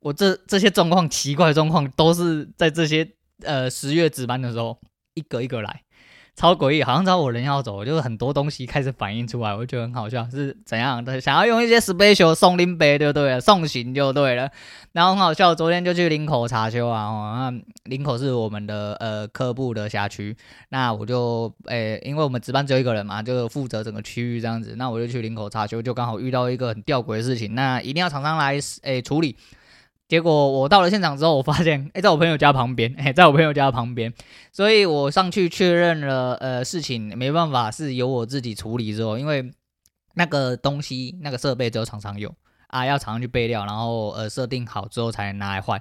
[0.00, 3.06] 我这这些状况，奇怪状况，都是在这些
[3.42, 4.78] 呃十月值班的时候，
[5.14, 5.82] 一个一个来，
[6.34, 11.20] 超诡异，好像知道我人要走，就是很多东西开始反映出来，我觉得很好笑，是怎样的？
[11.20, 14.50] 想要用一些 special 送林杯就对，送行就对了。
[14.92, 20.34] 然后很好笑，昨天就去林口查修啊，哦，那林口是我们的呃科部的辖区，
[20.70, 29.36] 那我就诶、因为我们值班只有一个人嘛，就负责整个区域这样子，那我就去林口查修，就刚好遇到一个很吊诡的事情，那一定要厂商来诶、处理。
[30.10, 34.12] 结果我到了现场之后，我发现， 哎，在我朋友家旁边，哎，在我朋友家旁边，
[34.50, 39.52] 所以我上去确认了，呃，事情没办法是由我自己处理之后，因为
[40.14, 42.34] 那个东西那个设备只有厂商有
[42.66, 45.80] 啊，要厂商去备料，然后呃设定好之后才能拿来换。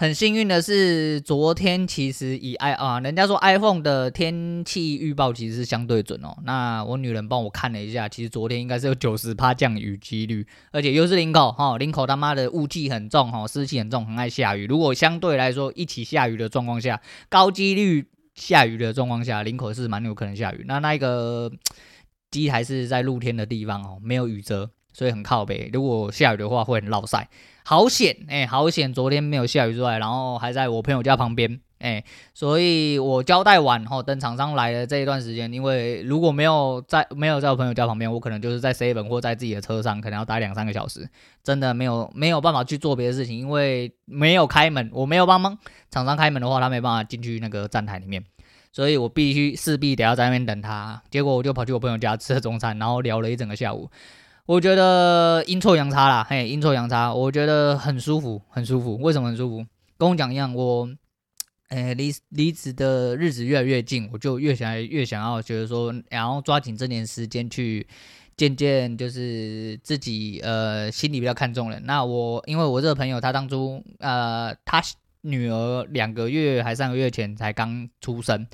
[0.00, 6.34] 很幸运的是，昨天其实以 i 啊，人家说 iPhone 的天气预报其实是相对准哦。
[6.44, 14.66] 那我女人帮我看了一下，其实昨天应该是有九十趴降雨几率，而且又是林口哈，林口他妈的雾气很重哈，湿气很重，很爱下雨。
[14.66, 20.64] 如果相对来说一起下雨的状况下，高几率下雨的状况下，林口是蛮有可能下雨。
[20.66, 21.52] 那那个
[22.32, 25.68] 机台是在露天的地方哦，没有雨遮，所以很靠北。
[25.74, 27.28] 如果下雨的话，会很落晒。
[27.64, 28.92] 好险，哎、好险！
[28.92, 32.02] 昨天没有下雨之外，然后还在我朋友家旁边，哎、
[32.34, 41.08] 所以我交代完后，等厂商来的这一段时间，因为如果没有在没有在我朋友家旁边，我可能就是在 seven 或在自己的车上，可能要待两三个小时，
[41.44, 45.56] 真的没有没有办法去做别的事情，因为没有开门，我没有帮忙。
[45.90, 48.24] 厂商开门的话，他没办法进去那个站台里面，
[48.72, 51.00] 所以我必须势必得要在那边等他。
[51.10, 53.90] 结果我就跑去我朋友家吃了中餐，然后聊了一整个下午。
[54.50, 58.96] 我觉得阴错阳差啦，嘿，阴错阳差，我觉得很舒服，很舒服。
[58.96, 59.64] 为什么很舒服？
[59.96, 60.88] 跟我讲一样，我，
[61.68, 67.86] 诶，离离职的日子越来越近，我就越想越想要觉得说，然后抓紧这点时间去
[68.36, 71.86] 见见，就是自己呃心里比较看重的人。
[71.86, 74.82] 那我因为我这个朋友，他当初呃，他
[75.20, 78.48] 女儿两个月还三个月前才刚出生。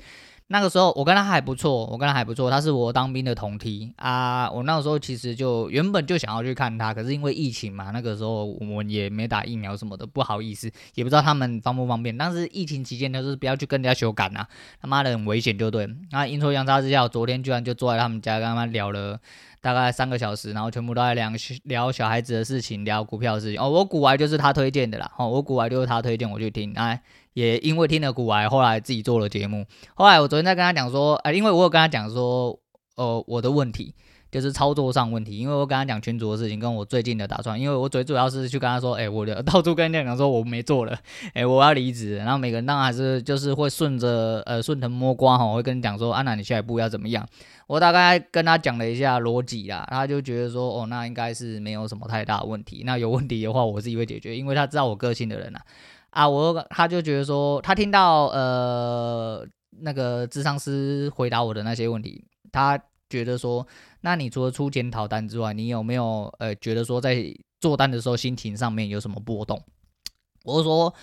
[0.49, 4.49] 那个时候我跟他还不错，我跟他还不错，他是我当兵的同梯啊。
[4.49, 12.17] 我那个时候其实就原本就想要去看他，可是因为疫情嘛，那个时候我们也没打疫苗什么的，不好意思，也不知道他们方不方便。
[12.17, 14.47] 但是疫情期间就是不要去跟人家修改啊，
[14.81, 15.85] 他妈的很危险，就对。
[16.11, 19.19] 那阴错阳差之下，我昨天居然就坐在他们家跟他们聊了
[19.59, 21.29] 大概三个小时，然后全部都在聊
[21.65, 23.61] 聊小孩子的事情，聊股票的事情。
[23.61, 27.01] 哦，我股癌就是他推荐的啦，哦，我股癌就是他推荐我去听，哎。
[27.37, 29.63] 也因为听了股癌，后来自己做了节目。
[29.93, 32.59] 后来我昨天在跟他讲说，呃，因为我有跟他讲说，
[32.95, 33.93] 呃，我的问题
[34.31, 35.37] 就是操作上问题。
[35.37, 37.61] 因为我跟他讲群主的事情，跟我最近的打算。
[37.61, 40.97] 因为我最主要是去跟他说，哎，我的到处跟人家讲说我没做了，
[41.35, 42.15] 哎，我要离职。
[42.15, 47.23] 然后每个人当然还是就是会顺着呃顺藤摸瓜哈，我会跟你讲说，安娜你下一步要怎么样？
[47.67, 52.81] 我大概跟他讲了一下逻辑啦，他就觉得说，哦，那应该是没有什么太大问题。
[52.83, 55.61] 那有问题的话，我自己会解决，因为他知道我个性的人啊。
[56.11, 59.45] 啊，我他就觉得说，他听到呃
[59.81, 63.65] 那个咨商师回答我的那些问题，他觉得说，
[64.01, 67.23] 那你除了出检讨单之外，你有没有呃觉得说在
[67.59, 69.61] 做单的时候心情上面有什么波动？
[70.43, 70.93] 我说，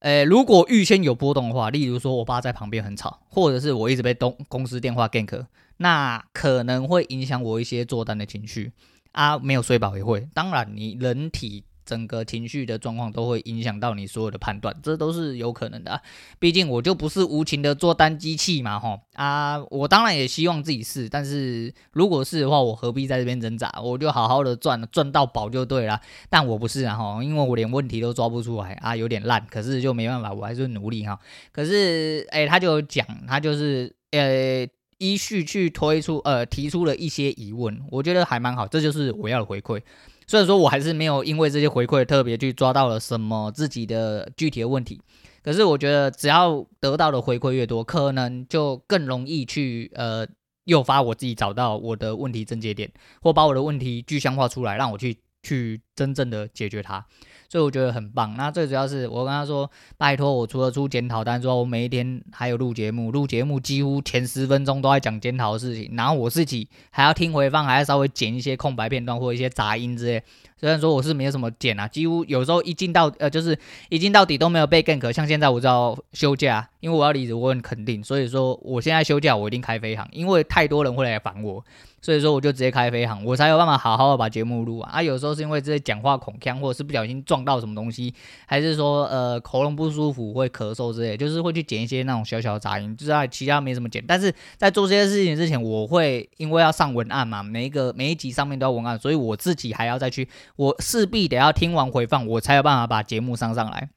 [0.00, 5.46] 呃，如果预先有波动的话，例如说我爸在旁边很吵，或者是我一直被东公司电话 gank，
[5.78, 8.72] 那可能会影响我一些做单的情绪
[9.12, 10.28] 啊，没有睡饱也会。
[10.34, 11.64] 当然，你人体。
[11.90, 16.00] 整个情绪的状况都会影响到你所有的判断，这都是有可能的。
[16.38, 19.58] 毕竟我就不是无情的做单机器嘛，吼啊！
[19.70, 23.68] 我当然也希望自己是，但是如果是的话，我何必在这边挣扎？
[23.82, 26.00] 我就好好的赚，赚到宝就对了。
[26.28, 29.44] 但我不是啊，吼，因为我连问题都抓不出来啊，有点烂。
[29.50, 31.18] 可是就没办法，我还是努力哈。
[31.50, 34.64] 可是，哎，他就讲，他就是呃，
[34.98, 39.82] 依序去推出，呃，提出了一些疑问，我觉得还蛮好，这就是我要的回馈。
[40.30, 45.02] 虽然说我还是没有因为这些回馈特别去抓到了什么自己的具体的问题，
[45.42, 50.24] 可是我觉得只要得到的回馈越多，可能就更容易去呃
[50.66, 57.04] 诱发我自己找到我的问题症结点，或把我的问题具象化出来，让我去去真正的解决它。
[57.50, 58.36] 所以我觉得很棒。
[58.36, 70.22] 那最主要是我跟他说，拜托我除了出检讨单之外，我每一天还有录节目，录节目几乎前十分钟都在讲检讨的事情，然后我自己还要听回放，还要稍微剪一些空白片段或一些杂音之类。
[70.56, 73.58] 虽然说我是没有什么剪啊，几乎有时候一进到呃就是
[73.88, 81.64] 一进到底都没有被 gank，像现在我知道休假，因为我要离职，我很肯定，所以说我现在休假我一定开飞航，因为太多人会来烦我。
[82.02, 84.90] 所以说我就直接开飞航，我才有办法好好的把节目录完。
[84.90, 88.14] 啊，有时候是因为这些讲话恐腔，或者是不小心撞到什么东西，
[88.46, 94.02] 还是说呃喉咙不舒服会咳嗽之类，就是会去剪一些那种小小的杂音，就是其他没什么剪。
[94.06, 103.90] 但是在做这些事情之前，我会因为要上文案嘛，每一个每一集上面都要文案，所以我自己还要再去，我势必得要听完回放，我才有办法把节目上上来。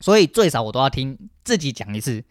[0.00, 2.24] 所以最少我都要听自己讲一次，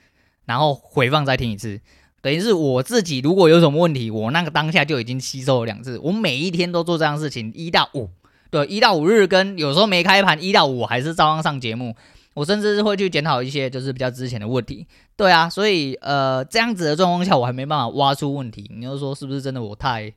[0.45, 1.79] 然后回放再听一次。
[2.23, 5.99] 等于是我自己如果有什么问题，我那个当下就已经吸收了两次。
[5.99, 8.09] 我每一天都做这样事情，一到五，
[8.49, 11.93] 对，一到五日跟有时候没开盘，一到五还是照样上节目。
[12.33, 14.87] 我甚至是会去检讨一些就是比较之前的问题。
[15.17, 18.71] 对啊，所以呃这样子的状况下，我还没办法挖出问题。
[18.73, 20.13] 你就说是不是真的我太？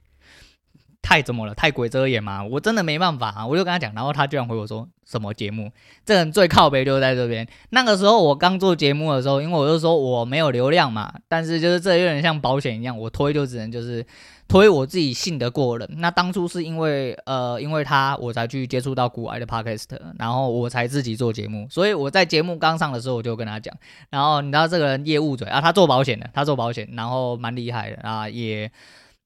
[1.07, 1.55] 太怎么了？
[1.55, 2.42] 太鬼遮眼吗？
[2.42, 3.47] 我真的没办法啊！
[3.47, 5.71] 我就跟他讲，然后他居然回我说什么节目？
[6.05, 7.47] 这人最靠北就在这边。
[7.71, 14.05] 那个时候我刚做节目的时候，因为我就说我没有流量嘛，但是就是这有点像保险一样，我推就只能就是
[14.49, 15.88] 推我自己信得过人。
[15.99, 19.85] 那当初是因为呃，因为他我才去接触到股癌的 Podcast，
[20.19, 21.69] 然后我才自己做节目。
[21.71, 23.73] 所以我在节目刚上的时候我就跟他讲，
[24.11, 28.69] 然后你知道这个人业务嘴啊，他做保险的，他做保险，然后蛮厉害的啊，也。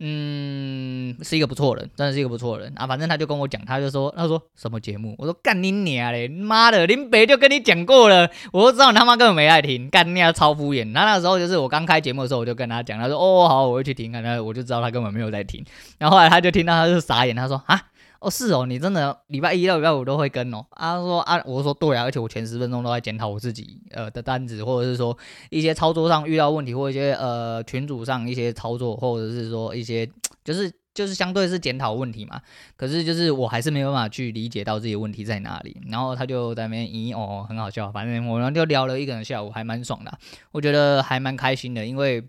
[0.02, 2.86] 嗯，是一个不错人，真的是一个不错人啊。
[2.86, 5.14] 反正他就跟我讲，他就说，他说什么节目？
[5.18, 10.90] 我说干你娘嘞，妈的，林北就跟你讲过了，我都知道你他妈根本没爱听，干你娘超敷衍。
[10.92, 15.62] 那那时候就是我刚开节目的时候，我就跟他讲，他说哦好，我会去听，然后我就知道他根本没有在听。
[15.98, 17.82] 然后后来他就听到，他是傻眼，他说啊。
[18.20, 20.66] 哦，是哦，你真的礼拜一到礼拜五都会跟哦？
[20.70, 25.16] 啊，说啊，我说对啊，而且我前十分钟都在检讨我自己呃的单子，或者是说
[25.48, 30.06] 一些操作上遇到问题，或一些呃群组上一些操作，或者是说一些
[30.44, 32.38] 就是就是相对是检讨问题嘛。
[32.76, 35.80] 可是就是我还是没有办法去理解到自己的问题在哪里。
[35.88, 40.12] 然后他就在那边咦哦，很好笑，反正我们就聊了一个人下午，还蛮爽的，
[40.52, 42.22] 我觉得还蛮开心的，因为。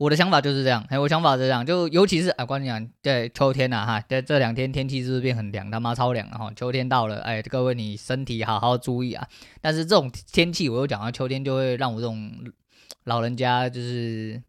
[0.00, 5.70] 我的想法就是这样，哎，我想法是这样，就尤其是啊，关键在秋天呐、啊，哈，在这两天天气是不是变很凉？
[5.70, 9.28] 他妈超凉了哈，秋天到了，哎，各位你身体好好注意啊。
[9.60, 12.32] 但是这种天气，我又讲到秋天就会让我这种
[13.04, 14.42] 老人家就是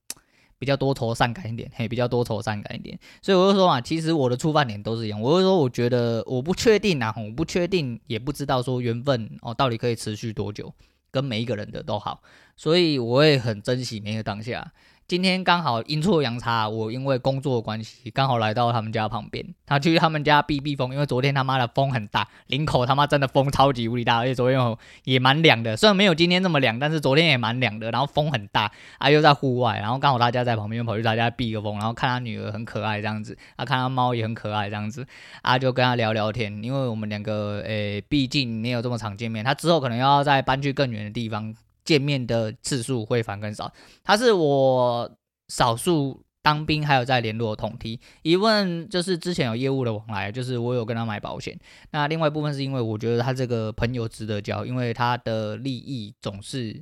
[0.58, 2.98] 比较多愁善感一点，嘿，比较多愁善感一点。
[3.22, 10.74] 所以我就说嘛，其实我的出发点都是一样，我就说我觉得我不确定啊，我不确定，也不知道说缘分哦到底可以持续多久，
[11.12, 12.22] 跟每一个人的都好，
[12.56, 14.72] 所以我也很珍惜每一个当下。
[15.12, 35.06] 今天刚好阴错阳差，我因为工作的关系刚好来到他们家旁边，他去他们家避避风，因为昨天他妈的风很大，林口他妈真的风超级无敌大，而且昨天也蛮凉的，虽然没有今天这么凉，但是昨天也蛮凉的，然后风很大，啊又在户外，然后刚好他家在旁边，跑去他家避个风，然后看他女儿很可爱这样子，啊看他猫也很可爱这样子，
[35.42, 41.54] 啊就跟他聊聊天，因为我们两个诶毕竟没有这么常见面，他之后可能要再搬去更远的地方。
[41.92, 43.70] 见面的次数会反更少，
[44.02, 45.12] 他是我
[45.50, 48.00] 少数当兵还有在联络的同梯。
[48.22, 51.60] 一问就是之前有业务的往来，就是我有跟他买保险。
[51.92, 56.82] 那另外一部分是因为我觉得他这个朋友值得交，因为他的利益总是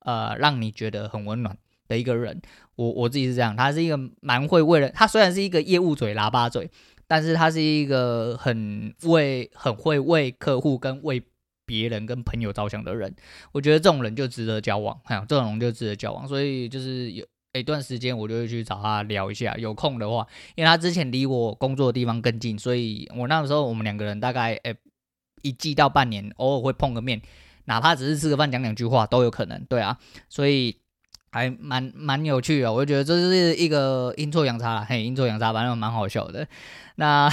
[0.00, 2.42] 呃让你觉得很温暖的一个人。
[2.74, 6.68] 我我自己是这样，他是一个蛮会为了他虽然是一个业务嘴喇叭嘴，
[7.06, 11.22] 但是他是一个很为很会为客户跟为。
[11.68, 13.14] 别人跟朋友着想的人，
[13.52, 24.74] 我觉得这种人就值得交往，还有这种人就值得交往，所以就是有一段时间我就会去找他聊一下，有空的话，因为他之前离我工作的地方更近，所以我那个时候我们两个人大概诶
[25.42, 27.20] 一季到半年偶尔会碰个面，
[27.66, 29.98] 哪怕只是吃个饭讲两句话都有可能，对啊，
[30.30, 30.78] 所以
[31.30, 36.48] 还蛮蛮有趣的，我就觉得这是一个阴错阳差，嘿，阴错阳差，反正蛮好笑的，
[36.96, 37.30] 那。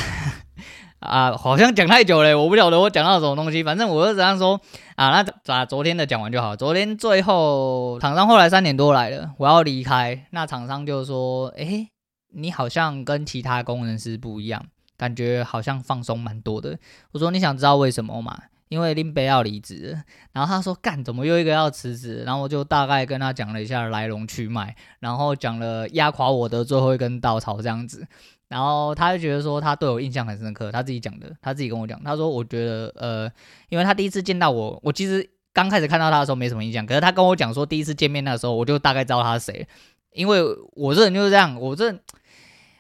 [1.06, 4.60] 啊，好像讲太久了，我不晓得我讲到什么东西，反正我是这样说
[4.96, 5.10] 啊。
[5.10, 6.56] 那咋昨天的讲完就好。
[6.56, 11.88] 昨天最后厂商后来三点多来了，我要离开，那厂商就说：“哎、
[12.34, 14.66] 你好像跟其他工程师不一样，
[14.98, 16.78] 感觉好像放松蛮多的。”
[17.14, 18.38] 我说：“你想知道为什么吗？
[18.68, 20.02] 因为林北要离职。”
[20.34, 28.08] 然后他说：“干，怎么又一个要辞职？”然后我就大概跟他讲了一下来龙去脉，然后讲了压垮我的最后一根稻草这样子。
[28.48, 33.32] 然后他就觉得说他对我印象很深刻，他自己讲的，他自己跟我讲，他说我觉得呃，
[33.70, 39.68] 因为他第一次见到我，我其实刚开始看到他的时候没什么印象，可是他跟我讲说第一次见面那时候，我就大概知道他是谁，
[40.14, 41.98] 因为我这人就是这样，我这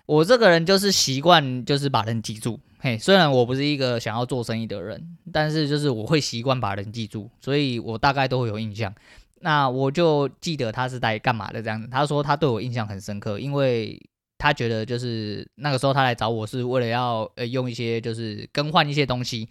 [0.05, 8.93] 我这个人就是习惯就是把人记住，嘿，虽然我不是一个想要做生意的人，但是就是我会习惯把人记住，所以我大概都会有印象，
[9.41, 13.99] 那我就记得他是在干嘛的这样子，他说他对我印象很深刻，因为。
[14.37, 19.47] 他觉得就是那个时候他来找我是为了要呃用一些就是更换一些东西。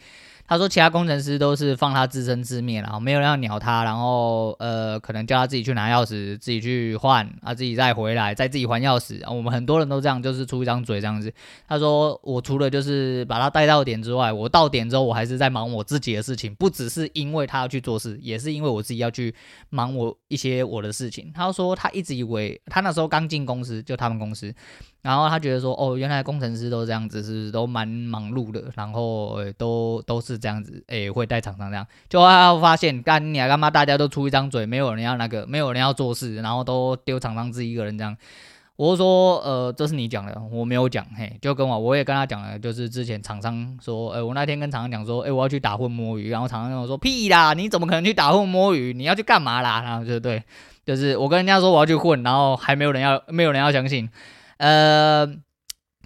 [0.47, 9.31] 他说其他工程师都是放他自生自灭，然后没有人要鸟他，然后呃可能叫他自己去拿钥匙，自己去换啊，自己再回来，再自己还钥匙啊。
[9.31, 11.33] 我们很多人都这样，就是出一张嘴这样子。
[11.67, 19.35] 他说我除了就是把他带到点之外，我到点之后我还是在忙我自己的事情，不只是因为他要去做事，也是因为我自己要去
[19.71, 21.33] 忙我一些我的事情。
[21.35, 24.55] 他说他一直以为他那时候刚进公司，就他们公司，
[25.05, 32.27] 然后他觉得说，哦，原来工程师都这样子，是都蛮忙碌的，然后都都是这样子，诶，会带厂商这样，就会
[32.59, 38.17] 发现，干你啊干嘛，大家都出一张嘴，没有人要那个，没有人要做事，然后都丢厂商自己一个人这样。
[38.77, 48.93] 我就说，呃，这是你讲的，我没有讲，嘿，就跟我，我也跟他讲了，就是之前厂商说，呃，我那天跟厂商讲说，哎，我要去打混摸鱼，然后厂商跟我说，屁啦，你怎么可能去打混摸鱼？
[48.93, 49.81] 你要去干嘛啦？
[49.83, 50.43] 然后就对，
[50.85, 54.11] 就是我跟人家说我要去混，然后还没有人要，没有人要相信，
[54.59, 55.27] 呃，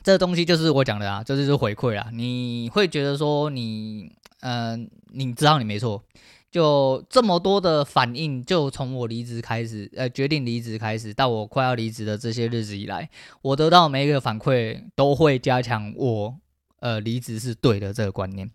[0.03, 6.03] 这东西就是我讲的啊，这就是回馈啊，你会觉得说你，嗯、呃，你知道你没错。
[6.51, 13.11] 就这么多的反应，就从我离职开始，呃，决定离职开始，到我快要离职的这些日子以来，
[13.43, 16.35] 我得到每一个反馈，都会加强我，
[16.81, 18.51] 呃，离职是对的这个观念。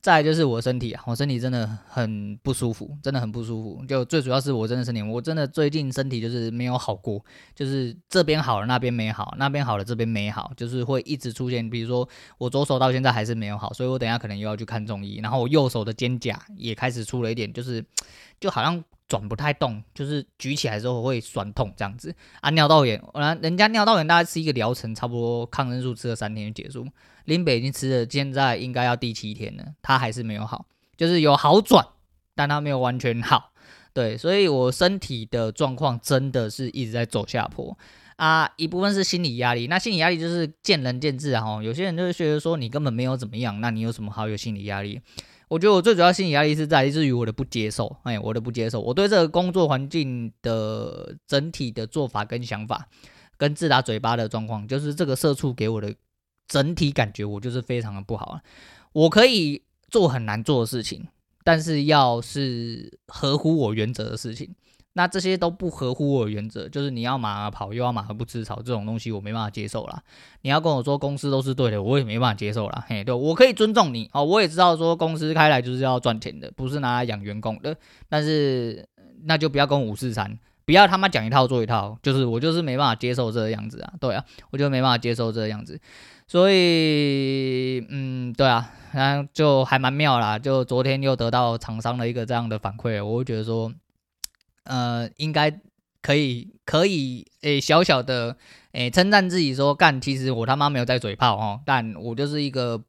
[0.00, 3.84] 再就是我身体啊，我身体真的很不舒服，真的很不舒服。
[3.86, 7.24] 就最主要是我真的身体，我真的最近身体就是没有好过，
[7.54, 11.68] 就是这边好了那边没好，那边好了这边没好，就是会一直出现。
[11.68, 12.08] 比如说
[12.38, 15.18] 我左手到现在还是没有好，所以我等下可能又要去看中医。
[15.20, 17.84] 然后我右手的肩胛也开始出了一点，就是
[18.38, 22.48] 就好像转不太动，就是举起来之后会酸痛这样子啊。
[22.48, 26.86] 尿道炎，然人家尿道炎大概是一个疗程，差不多抗生素吃了三天就结束。
[27.26, 30.64] 林北已经吃了，现在应该要第七天了，他还是没有好，
[30.96, 31.86] 就是有好转，
[32.34, 33.52] 但他没有完全好。
[33.92, 37.76] 对，所以我身体的状况真的是一直在走下坡
[38.16, 38.50] 啊。
[38.56, 41.62] 一部分是心理压力，那心理压力就是见仁见智啊。
[41.62, 44.98] 有些人就是觉得说你根本没有怎么样，那你有什么好有心理压力？
[45.52, 52.88] 我觉得我最主要心理压力是在于我的不接受，哎，我的不接受，我对这个工作环境的整体的做法跟想法，
[53.36, 55.94] 跟自打嘴巴的状况，就是这个社畜给我的。
[56.48, 58.42] 整体感觉我就是非常的不好啊！
[58.92, 61.06] 我可以做很难做的事情，
[61.44, 64.54] 但是要是合乎我原则的事情，
[64.94, 70.02] 那这些都不合乎我原则，就是你要马儿跑，又要马儿不吃草这种东西，我没办法接受啦。
[70.42, 72.84] 你要跟我说公司都是对的，我也没办法接受啦。
[72.88, 77.76] 嘿，对，我可以尊重你哦，我也知道说公司开来就是要赚钱的，不是拿来养员工的，
[78.08, 78.86] 但是
[79.24, 85.80] 那就不要跟五四三，不要他妈讲一套做一套，就是我就是没办法接受这个样子啊，对啊，我就没办法接受这个样子。
[86.28, 90.38] 所以，嗯，对啊，然后就还蛮妙啦。
[90.38, 93.70] 就昨天又得到厂商的一个这样的反馈，我会觉得说，
[94.64, 95.50] 呃，应该
[96.00, 98.36] 可以，可以，诶，小小的，
[98.72, 102.82] 诶，称赞自己说，干，其实我他妈没有在嘴炮哦，但我就是一个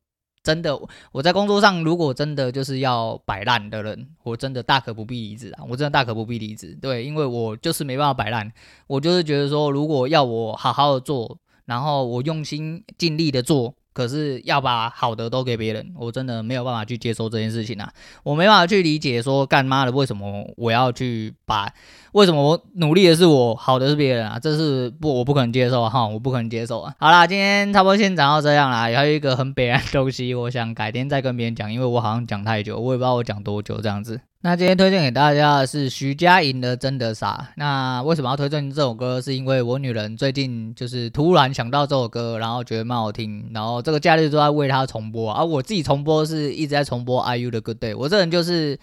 [0.43, 0.80] 真的，
[1.11, 8.51] 我在工作上如果真的就是要摆烂的人，我真的大可不必离职啊，我真的大可不必离职，对，因为我就是没办法摆烂，
[8.88, 11.39] 我就是觉得说，如果要我好好的做。
[11.65, 17.94] 然后我用心尽力的做，可是要把好的都给别人，我真的没有办法去接受这件事情啊！
[18.24, 21.72] 我没办法去理解说干妈的为什么我要去把，
[22.14, 24.39] 为什么我努力的是我，好的是别人啊？
[24.39, 26.94] 这是不，我不可能接受哈，我不可能接受啊！
[27.00, 34.20] 好啦，今天差不多先讲到这样啦，还有一个很悲哀的东西，我想改天再跟别人讲，因为我好像讲太久，我也不知道我讲多久这样子。
[34.46, 37.48] 那今天推荐给大家的是徐佳莹的《真的傻》。
[37.56, 39.22] 那为什么要推荐这首歌？
[39.22, 45.32] 是因为我女人最近就是突然想到这首歌，然后觉得蛮好听，然后这个假日都在为她重播。
[45.32, 47.94] 而、啊、我自己重播是一直在重播 IU 的《Good Day》。
[47.98, 48.78] 我这人就是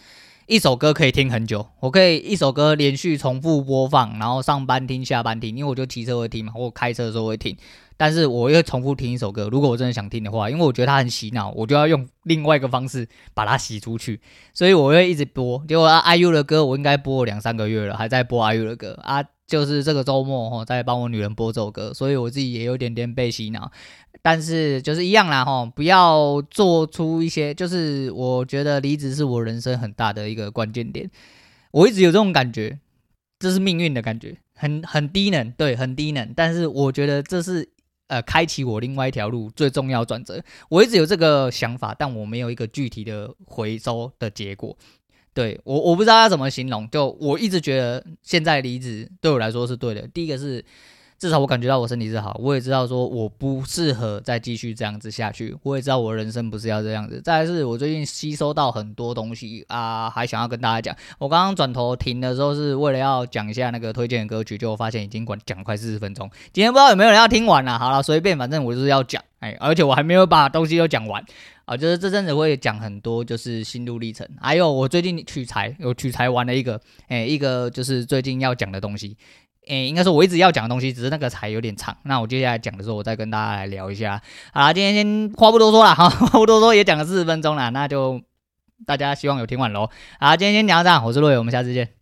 [0.50, 7.56] 一首歌可以听很久，我可以一首歌连续重复播放，然后上班听、下班听，因为我就骑车会听嘛，或开车的时候会听。
[7.96, 14.20] 但是我又重复听一首歌，如果我真的想听的话，因为我觉得它很洗脑，我就要用另外一个方式把它洗出去，
[14.52, 15.64] 所以我会一直播。
[15.68, 23.70] 结果 IU 的歌我应该播了两三个月了，还在播 IU 的歌啊，就是这个周末哈，在帮我女人播这首歌，所以我自己也有点点被洗脑。
[24.22, 31.10] 但是就是一样啦哈，不要做出一些，就是我觉得离职是我人生很大的一个关键点，
[31.72, 32.78] 我一直有这种感觉，
[33.38, 36.32] 这是命运的感觉，很很低能，对，很低能。
[36.34, 37.68] 但是我觉得这是。
[38.10, 44.76] 呃，开启我另外一条路最重要转折，我一直有这个想法，但我没有一个具体的回收的结果。
[45.34, 50.06] 对，我，我不知道他怎么形容，就我一直觉得现在离职对我来说是对的。
[50.08, 50.64] 第一个是。
[51.20, 57.20] 至少我感觉到我身体是好，我也知道说我不适合再继续这样子下去，我也知道我人生不是要这样子。
[57.20, 60.96] 再来是我最近吸收到很多东西啊，还想要跟大家讲。
[61.18, 66.26] 我刚刚转头停的时候是为了要讲一下那个推荐的歌曲，就我发现已经讲讲快四十分钟。
[66.54, 71.22] 今天不知道有没有人要听完了，好了，随便，反正我就是要讲，哎，而且我还没有把东西都讲完
[71.66, 79.18] 啊，就是这阵子会讲很多就是心路历程，还有我最近取材，有取材完了一个，哎，一个就是最近要讲的东西。
[79.70, 81.96] 诶，应该说我一直要讲的东西，只是那个才有点长。
[82.02, 84.20] 那我接下来讲的时候，我再跟大家来聊一下。
[84.52, 88.20] 好啦，今天先话不多说了，好， 话不多说也讲了四十分钟了，那就
[88.84, 89.88] 大家希望有听完喽。
[90.18, 91.99] 好，今天先聊到这，我是陆伟，我们下次见。